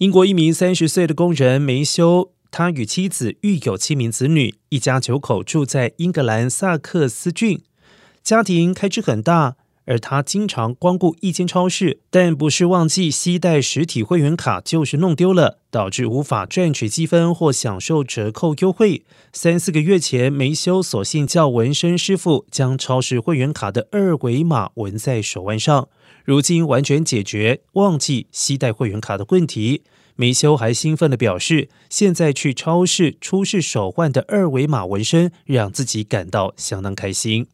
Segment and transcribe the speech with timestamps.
[0.00, 7.60] 英国一名三十岁的工人梅修，他与妻子育有七名子女，一家九口住在英格兰萨克斯郡，
[8.22, 9.56] 家庭开支很大。
[9.90, 19.02] 而他经常光顾一间超市，但不是忘记携带实体会员卡，就是弄丢了，导致无法赚取积分或享受折扣优惠。
[19.32, 25.88] 三四个月前，梅修索性叫纹身师傅将超市会员卡的二维码纹在手腕上，
[26.24, 29.82] 如今完全解决忘记携带会员卡的问题。
[30.14, 37.48] 梅修还兴奋地表示，现在去超市出示手腕的二维码纹身，让自己感到相当开心。